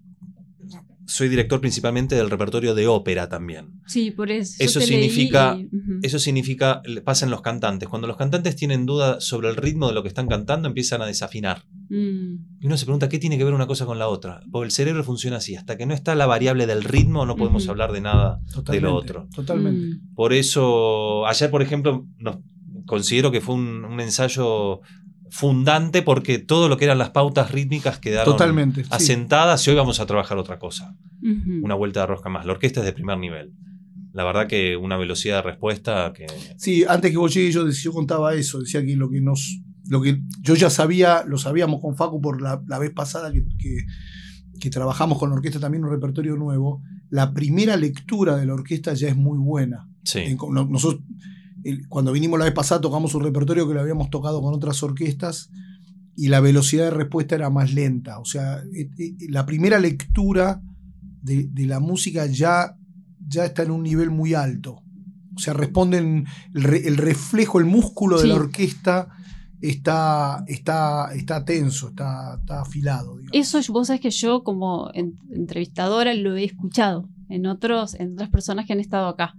[1.13, 3.81] Soy director principalmente del repertorio de ópera también.
[3.85, 4.55] Sí, por eso.
[4.57, 5.69] Eso te leí significa- y-.
[6.01, 7.87] Eso significa, le pasa en los cantantes.
[7.87, 11.05] Cuando los cantantes tienen duda sobre el ritmo de lo que están cantando, empiezan a
[11.05, 11.65] desafinar.
[11.89, 12.61] Mm.
[12.61, 14.41] Y uno se pregunta qué tiene que ver una cosa con la otra.
[14.51, 15.55] Porque el cerebro funciona así.
[15.55, 18.39] Hasta que no está la variable del ritmo, no podemos hablar de nada.
[18.51, 19.27] Totalmente, otro.
[19.35, 19.95] Totalmente.
[19.97, 20.15] Mm.
[20.15, 22.37] Por eso, ayer, por ejemplo, nos-
[22.87, 24.81] considero que fue un, un ensayo
[25.33, 28.83] fundante porque todo lo que eran las pautas rítmicas quedaron Totalmente.
[28.83, 28.89] sí.
[28.91, 30.95] asentadas y hoy vamos a trabajar otra cosa.
[31.63, 32.45] Una vuelta de rosca más.
[32.45, 33.51] La orquesta es de primer nivel.
[34.11, 36.27] La verdad que una velocidad de respuesta que...
[36.57, 40.01] Sí, antes que vos llegues yo, yo contaba eso, decía que lo que nos, lo
[40.03, 43.85] que yo ya sabía, lo sabíamos con Facu por la, la vez pasada que, que-
[44.59, 48.93] que trabajamos con la orquesta también un repertorio nuevo, la primera lectura de la orquesta
[48.93, 49.89] ya es muy buena.
[50.03, 50.19] Sí.
[50.19, 50.37] En-
[50.69, 51.01] nosotros,
[51.89, 55.49] cuando vinimos la vez pasada tocamos un repertorio que lo habíamos tocado con otras orquestas
[56.15, 58.19] y la velocidad de respuesta era más lenta.
[58.19, 60.61] O sea, eh, eh, la primera lectura
[61.21, 62.75] de, de la música ya,
[63.27, 64.81] ya está en un nivel muy alto.
[65.35, 69.07] O sea, responden el, re- el reflejo, el músculo de la orquesta
[69.61, 73.17] está, está, está tenso, está, está afilado.
[73.17, 73.31] digamos.
[73.33, 78.29] Eso vos sabés que yo como en- entrevistadora lo he escuchado en, otros, en otras
[78.29, 79.35] personas que han estado acá.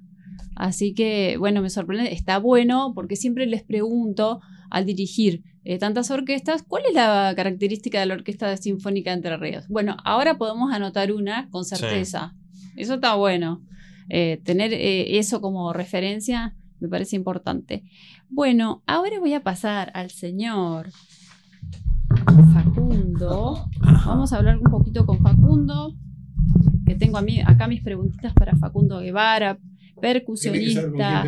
[0.56, 4.40] Así que, bueno, me sorprende, está bueno porque siempre les pregunto
[4.70, 9.36] al dirigir eh, tantas orquestas, ¿cuál es la característica de la Orquesta Sinfónica de Entre
[9.36, 9.66] Ríos?
[9.68, 12.34] Bueno, ahora podemos anotar una con certeza.
[12.76, 13.62] Eso está bueno.
[14.10, 17.82] Eh, tener eh, eso como referencia me parece importante.
[18.28, 20.90] Bueno, ahora voy a pasar al señor
[22.52, 23.66] Facundo.
[24.04, 25.94] Vamos a hablar un poquito con Facundo.
[26.84, 29.58] Que tengo a mí, acá mis preguntitas para Facundo Guevara,
[30.00, 31.24] percusionista,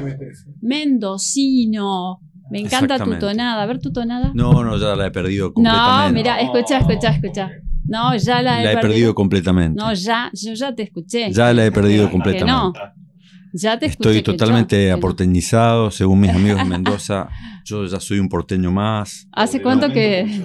[0.60, 2.20] mendocino.
[2.50, 3.62] Me encanta tu tonada.
[3.62, 4.30] A ver tu tonada.
[4.34, 6.12] No, no, ya la he perdido No, completamente.
[6.12, 7.50] mira, escucha, escucha, escucha.
[7.88, 9.80] No, ya la he, la he perdido completamente.
[9.80, 11.30] No, ya, yo ya te escuché.
[11.32, 12.10] ya la he perdido Que no.
[12.12, 12.80] completamente.
[13.52, 14.18] Ya te escuché.
[14.18, 14.96] Estoy totalmente no.
[14.96, 17.28] aporteñizado, según mis amigos de Mendoza.
[17.64, 19.26] Yo ya soy un porteño más.
[19.32, 20.42] ¿Hace cuánto que.?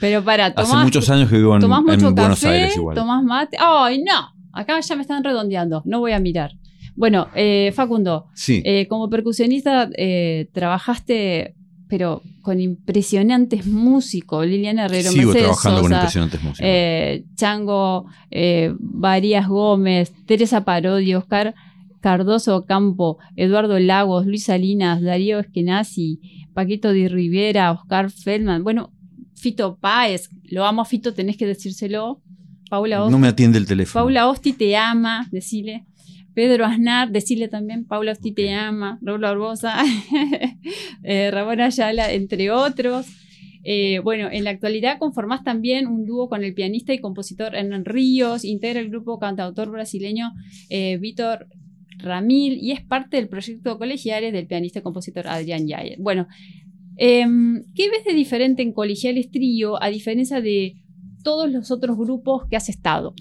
[0.00, 2.76] Pero para, Hace tomás, muchos años que vivo en, tomás en mucho Buenos café, Aires
[2.76, 2.94] igual.
[2.94, 3.56] tomás mate.
[3.58, 4.35] ¡Ay, no!
[4.56, 5.82] Acá ya me están redondeando.
[5.84, 6.52] No voy a mirar.
[6.94, 11.54] Bueno, eh, Facundo, Sí, eh, como percusionista eh, trabajaste,
[11.88, 14.46] pero con impresionantes músicos.
[14.46, 16.70] Liliana Herrero, sigo Mercedes trabajando con impresionantes músicos.
[17.36, 18.06] Chango
[18.78, 21.54] Varías Gómez, Teresa Parodi, Oscar
[22.00, 26.20] Cardoso Campo, Eduardo Lagos, Luis Salinas, Darío Eskenazi,
[26.54, 28.92] Paquito Di Rivera, Oscar Feldman, bueno,
[29.34, 32.22] Fito Páez, lo amo a Fito, tenés que decírselo.
[32.68, 34.04] Paula Osti, no me atiende el teléfono.
[34.04, 35.84] Paula Osti te ama, decile.
[36.34, 39.82] Pedro Aznar, decirle también, Paula Osti te ama, Raúl Barbosa,
[41.02, 43.06] eh, Ramón Ayala, entre otros.
[43.68, 47.84] Eh, bueno, en la actualidad conformás también un dúo con el pianista y compositor Hernán
[47.84, 50.30] Ríos, integra el grupo cantautor brasileño
[50.68, 51.48] eh, Víctor
[51.98, 55.98] Ramil y es parte del proyecto Colegiales del pianista y compositor Adrián Yayer.
[55.98, 56.28] Bueno,
[56.96, 60.76] em, ¿qué ves de diferente en Colegiales Trío a diferencia de
[61.26, 63.12] todos los otros grupos que has estado?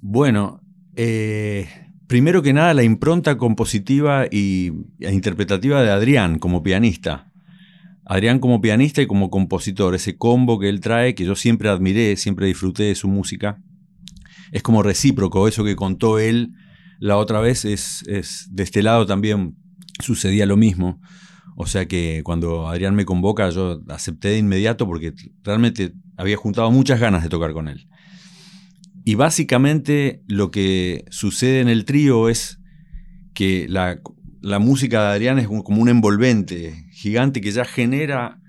[0.00, 0.62] Bueno,
[0.96, 1.68] eh,
[2.06, 7.30] primero que nada la impronta compositiva y, e interpretativa de Adrián como pianista.
[8.06, 12.16] Adrián como pianista y como compositor, ese combo que él trae, que yo siempre admiré,
[12.16, 13.60] siempre disfruté de su música,
[14.50, 16.52] es como recíproco, eso que contó él
[16.98, 19.54] la otra vez, es, es de este lado también
[20.00, 20.98] sucedía lo mismo.
[21.56, 25.12] O sea que cuando Adrián me convoca, yo acepté de inmediato porque
[25.42, 27.88] realmente había juntado muchas ganas de tocar con él.
[29.04, 32.58] Y básicamente lo que sucede en el trío es
[33.34, 34.00] que la,
[34.40, 38.40] la música de Adrián es como un envolvente gigante que ya genera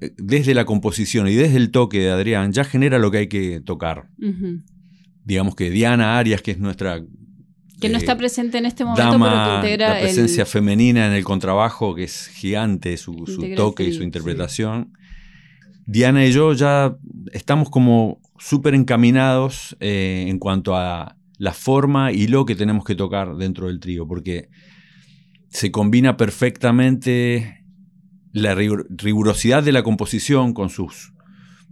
[0.00, 3.28] eh, desde la composición y desde el toque de Adrián, ya genera lo que hay
[3.28, 4.08] que tocar.
[5.24, 7.00] Digamos que Diana Arias, que es nuestra
[7.82, 10.48] Que no eh, está presente en este momento, dama, pero que integra la presencia el...
[10.48, 13.24] femenina en el contrabajo, que es gigante, su,
[13.56, 14.92] toque y su interpretación.
[15.84, 16.96] Diana y yo ya
[17.32, 22.94] estamos como súper encaminados eh, en cuanto a la forma y lo que tenemos que
[22.94, 24.48] tocar dentro del trío, porque
[25.50, 27.64] se combina perfectamente
[28.32, 31.12] la rigur- rigurosidad de la composición con sus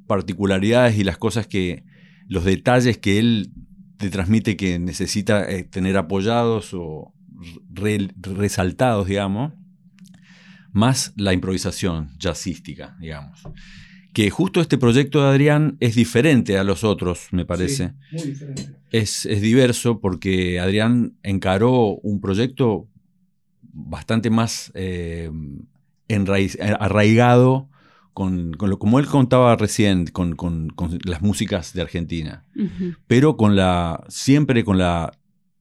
[0.07, 1.85] particularidades y las cosas que,
[2.27, 3.53] los detalles que él
[4.01, 7.13] te transmite que necesita eh, tener apoyados o
[7.73, 9.53] re- resaltados, digamos,
[10.73, 13.43] más la improvisación jazzística, digamos.
[14.13, 17.93] Que justo este proyecto de Adrián es diferente a los otros, me parece.
[18.11, 18.77] Sí, muy diferente.
[18.91, 22.89] Es, es diverso porque Adrián encaró un proyecto
[23.63, 25.31] bastante más eh,
[26.09, 27.69] enraiz- arraigado
[28.13, 32.45] con, con lo como él contaba recién, con, con- con las músicas de Argentina,
[33.07, 35.13] pero con la, siempre con la,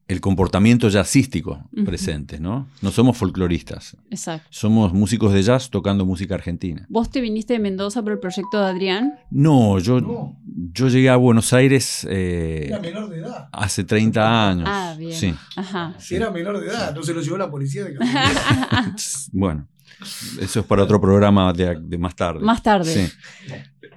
[0.08, 2.68] el comportamiento jazzístico presente, ¿no?
[2.82, 4.48] No somos folcloristas, Exacto.
[4.50, 6.86] somos músicos de jazz tocando música argentina.
[6.90, 9.14] ¿Vos te viniste de Mendoza por el proyecto de Adrián?
[9.30, 10.36] No, yo, No.
[10.74, 13.50] yo llegué a Buenos Aires eh, Era menor de edad.
[13.52, 14.64] hace 30 años.
[14.68, 15.14] Ah, bien.
[15.14, 15.36] Sí.
[15.56, 15.94] Ajá.
[16.00, 17.96] Si era menor de edad, no se lo llevó la policía de.
[19.32, 19.68] Bueno,
[20.42, 22.40] eso es para otro programa de, de más tarde.
[22.42, 22.94] Más tarde.
[22.94, 23.54] Sí.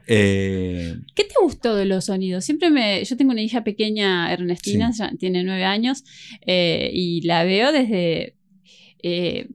[0.06, 2.44] Eh, ¿Qué te gustó de los sonidos?
[2.44, 3.04] Siempre me.
[3.04, 6.04] Yo tengo una hija pequeña, Ernestina, ya tiene nueve años,
[6.46, 8.36] eh, y la veo desde.
[9.02, 9.48] eh,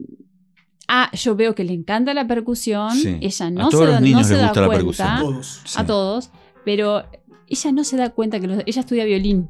[0.88, 2.92] ah, yo veo que le encanta la percusión.
[2.96, 3.16] Sí.
[3.20, 4.82] Ella A no todos se, los da- niños no se les da gusta la cuenta.
[4.84, 5.18] percusión.
[5.20, 5.60] Todos.
[5.64, 5.74] sí.
[5.78, 6.30] A todos.
[6.64, 7.04] Pero
[7.46, 9.48] ella no se da cuenta que los- ella estudia violín.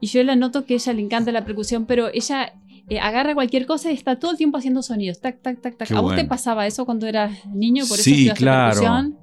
[0.00, 2.54] Y yo la noto que a ella le encanta la percusión, pero ella
[2.90, 5.20] eh, agarra cualquier cosa y está todo el tiempo haciendo sonidos.
[5.20, 5.88] Tac, tac, tac, tac.
[5.88, 7.84] Qué ¿A vos te pasaba eso cuando eras niño?
[7.86, 8.70] Por eso Sí, claro.
[8.80, 9.18] percusión?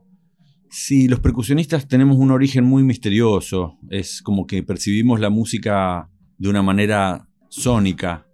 [0.70, 3.78] Sí, los percusionistas tenemos un origen muy misterioso.
[3.90, 8.26] Es como que percibimos la música de una manera sónica,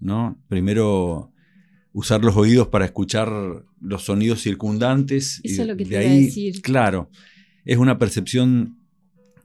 [0.00, 0.38] ¿no?
[0.48, 1.32] Primero
[1.92, 3.30] usar los oídos para escuchar
[3.80, 5.40] los sonidos circundantes.
[5.42, 6.62] y Eso es lo que de te iba a decir.
[6.62, 7.10] Claro,
[7.64, 8.78] es una percepción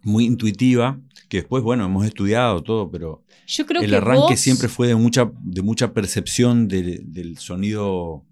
[0.03, 4.39] muy intuitiva que después, bueno, hemos estudiado todo, pero Yo creo el que arranque vos-
[4.39, 8.25] siempre fue de mucha, de mucha percepción de- del sonido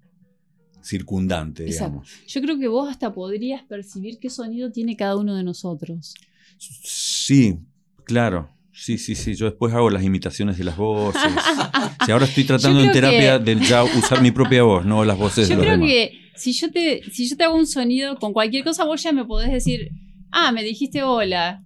[0.81, 1.85] circundante, Exacto.
[2.03, 2.09] digamos.
[2.27, 6.13] Yo creo que vos hasta podrías percibir qué sonido tiene cada uno de nosotros.
[6.57, 7.59] Sí,
[8.03, 8.49] claro.
[8.71, 9.33] Sí, sí, sí.
[9.35, 11.21] Yo después hago las imitaciones de las voces.
[12.05, 15.03] Sí, ahora estoy tratando en creo terapia que- de ya usar mi propia voz, no
[15.03, 15.89] las voces de Yo los creo demás.
[15.91, 19.11] que si yo, te, si yo te hago un sonido con cualquier cosa, vos ya
[19.11, 19.89] me podés decir,
[20.31, 21.65] ah, me dijiste hola.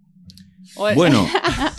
[0.95, 1.27] Bueno,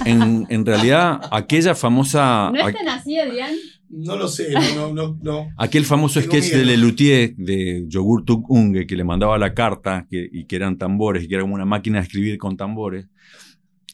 [0.05, 3.53] en, en realidad, aquella famosa, ¿No es tan así, Adrián?
[3.89, 5.49] No lo sé, no, no, no.
[5.59, 6.67] aquel famoso Tengo sketch de miedo.
[6.71, 11.25] Lelutier de Yogur Tuk Unge que le mandaba la carta que- y que eran tambores
[11.25, 13.07] y que era como una máquina de escribir con tambores.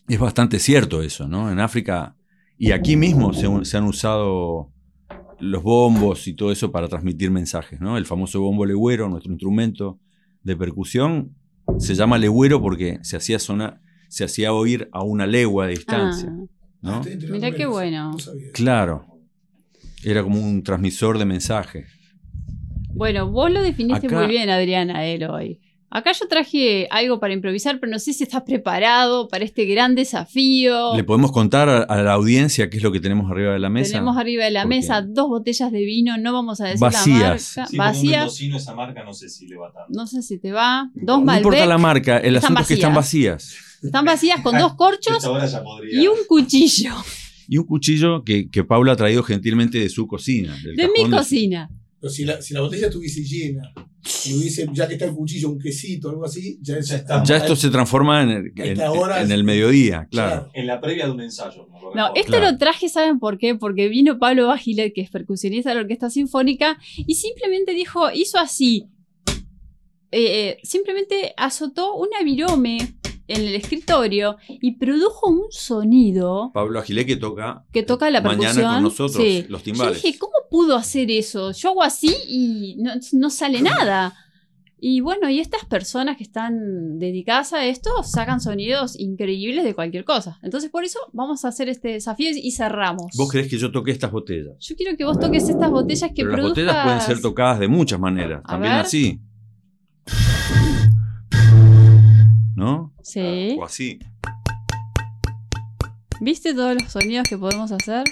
[0.06, 1.50] Es bastante cierto eso, ¿no?
[1.50, 2.14] En África
[2.56, 4.70] y aquí mismo se, se han usado
[5.40, 7.96] los bombos y todo eso para transmitir mensajes, ¿no?
[7.98, 9.98] El famoso bombo legüero, nuestro instrumento
[10.44, 11.34] de percusión,
[11.78, 16.30] se llama legüero porque se hacía sonar, se hacía oír a una legua de distancia,
[16.32, 16.44] Ah,
[16.80, 16.96] ¿no?
[16.98, 18.16] Enterando Mirá qué bueno.
[18.52, 19.04] Claro.
[20.04, 21.86] Era como un transmisor de mensajes.
[22.94, 25.60] bueno, vos lo definiste Acá- muy bien, Adrián, a él hoy.
[25.90, 29.94] Acá yo traje algo para improvisar, pero no sé si estás preparado para este gran
[29.94, 30.94] desafío.
[30.94, 33.92] ¿Le podemos contar a, la audiencia qué es lo que tenemos arriba de la mesa?
[33.92, 37.56] Tenemos arriba de la mesa dos botellas de vino, no vamos a decir Vacías.
[37.56, 37.66] la marca.
[37.70, 38.18] Sí, un vacías.
[38.20, 39.88] mendocino esa marca no sé si le va tanto.
[39.90, 40.90] No sé si te va.
[40.94, 41.44] Dos no Malbec.
[41.44, 43.54] importa la marca, el Están asunto es que están vacías.
[43.82, 45.24] Están vacías con dos corchos
[45.90, 46.92] y un cuchillo
[47.48, 50.54] Y un cuchillo que, que Paula ha traído gentilmente de su cocina.
[50.62, 51.70] del de mi su- cocina.
[52.00, 53.72] Pero si la, si la botella estuviese llena
[54.26, 57.22] y hubiese, ya que está el cuchillo, un quesito, algo así, ya, Ya está.
[57.24, 60.50] Ya esto se transforma en el, en- hora el mediodía, claro.
[60.54, 61.66] En la previa de un ensayo.
[61.94, 62.52] No, esto Claro.
[62.52, 63.54] lo traje, ¿saben por qué?
[63.54, 68.38] Porque vino Pablo Bagilet, que es percusionista de la Orquesta Sinfónica, y simplemente dijo, hizo
[68.38, 68.86] así.
[70.10, 72.78] Eh, eh, simplemente azotó una virome
[73.28, 78.56] en el escritorio y produjo un sonido Pablo Agilé que toca que toca la percusión.
[78.56, 79.44] mañana con nosotros Sí.
[79.48, 80.02] los Yo timbales.
[80.02, 81.52] dije, ¿cómo pudo hacer eso?
[81.52, 84.14] Yo hago así y no, no sale nada.
[84.80, 90.04] Y bueno, y estas personas que están dedicadas a esto sacan sonidos increíbles de cualquier
[90.04, 90.38] cosa.
[90.40, 93.06] Entonces, por eso vamos a hacer este desafío y cerramos.
[93.16, 94.54] ¿Vos crees que yo toqué estas botellas?
[94.60, 97.66] Yo quiero que vos toques estas botellas que Pero las botellas pueden ser tocadas de
[97.66, 98.40] muchas maneras.
[98.44, 98.82] A También ver.
[98.82, 99.20] así.
[102.58, 102.92] ¿no?
[103.04, 103.52] Sí.
[103.52, 104.00] Ah, o así.
[106.20, 108.04] ¿Viste todos los sonidos que podemos hacer?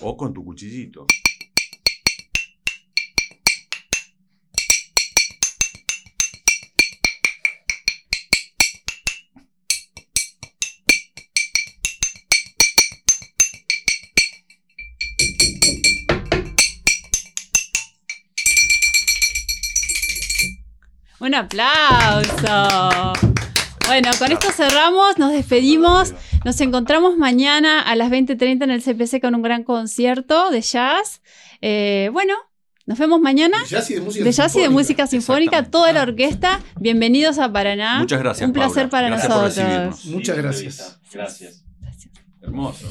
[0.00, 1.06] O con tu cuchillito.
[21.20, 23.12] Un aplauso.
[23.86, 26.14] Bueno, con esto cerramos, nos despedimos.
[26.44, 31.20] Nos encontramos mañana a las 20.30 en el CPC con un gran concierto de jazz.
[31.60, 32.34] Eh, bueno,
[32.86, 33.58] nos vemos mañana.
[33.62, 34.70] De jazz y de música De jazz y de sinfónica.
[34.70, 35.70] música sinfónica, Exactamente.
[35.72, 36.60] toda la orquesta.
[36.78, 37.98] Bienvenidos a Paraná.
[37.98, 38.46] Muchas gracias.
[38.46, 38.90] Un placer Paula.
[38.90, 40.04] para Gracias nosotros.
[40.06, 41.00] Muchas gracias.
[41.12, 41.64] Gracias.
[42.40, 42.86] Hermoso.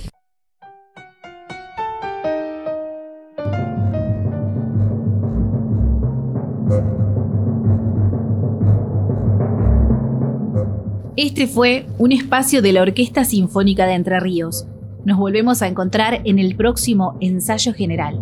[11.21, 14.65] Este fue un espacio de la Orquesta Sinfónica de Entre Ríos.
[15.03, 18.17] Nos volvemos a encontrar en el próximo ensayo general.